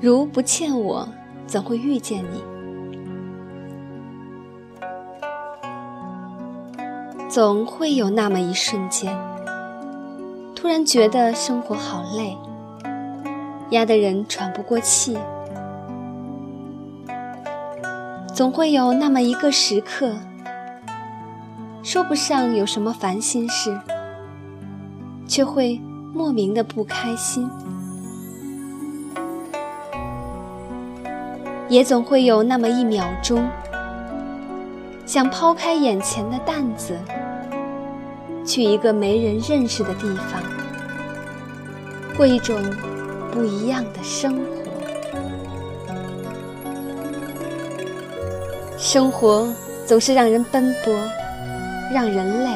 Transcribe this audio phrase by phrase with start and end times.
[0.00, 1.08] 如不欠我，
[1.44, 2.40] 怎会遇见你？
[7.28, 9.12] 总会有那么一瞬间，
[10.54, 12.38] 突然觉得生活好累，
[13.70, 15.18] 压得人喘不过气。
[18.32, 20.14] 总会有那么一个时刻，
[21.82, 23.76] 说不上有什么烦心事，
[25.26, 25.80] 却会
[26.14, 27.50] 莫名的不开心。
[31.68, 33.46] 也总会有那么一秒钟，
[35.04, 36.96] 想抛开眼前的担子，
[38.46, 40.42] 去一个没人认识的地方，
[42.16, 42.58] 过一种
[43.30, 44.42] 不一样的生活。
[48.78, 49.52] 生活
[49.84, 50.94] 总是让人奔波，
[51.92, 52.50] 让人累，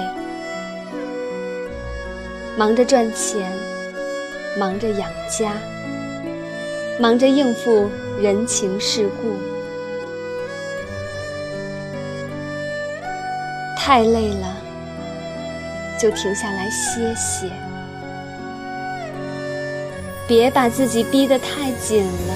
[2.57, 3.53] 忙着赚钱，
[4.59, 5.53] 忙着养家，
[6.99, 7.91] 忙着应付
[8.23, 9.35] 人情世故，
[13.77, 14.57] 太累了，
[16.01, 17.51] 就停下来歇歇，
[20.29, 22.35] 别把自己逼得太紧了。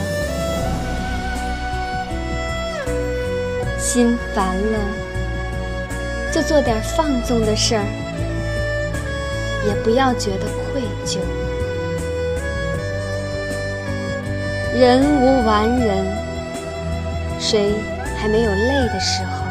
[3.79, 4.79] 心烦了，
[6.33, 7.85] 就做点放纵的事儿，
[9.69, 11.21] 也不要觉得愧疚。
[14.79, 16.05] 人无完人，
[17.41, 17.73] 谁
[18.15, 19.47] 还没有累的时候？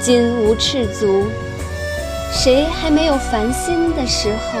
[0.00, 1.26] 金无赤足，
[2.30, 4.60] 谁还没有烦心的时候？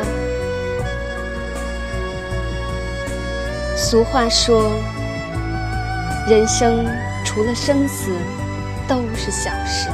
[3.76, 4.72] 俗话说。
[6.28, 6.84] 人生
[7.24, 8.10] 除了生死，
[8.88, 9.88] 都是小事。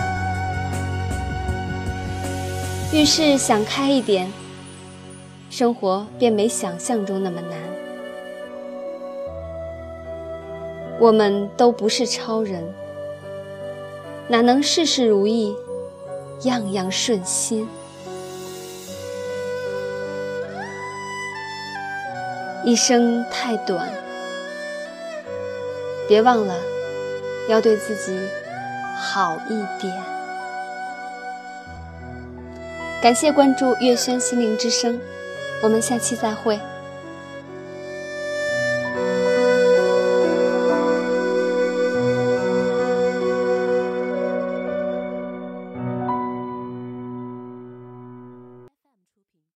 [2.92, 4.30] 遇事想开一点，
[5.51, 7.59] 生活便没想象中那么难。
[11.01, 12.63] 我们都不是超人，
[14.29, 15.55] 哪能事事如意，
[16.42, 17.69] 样样顺心？
[22.65, 23.89] 一生太短。
[26.09, 26.55] 别忘了，
[27.48, 28.19] 要对自己
[28.97, 29.95] 好一点。
[33.01, 35.01] 感谢关注月轩心灵之声，
[35.61, 36.58] 我们下期再会。